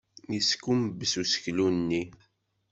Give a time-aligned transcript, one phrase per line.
[0.33, 2.03] Yeskumbes useklu-nni.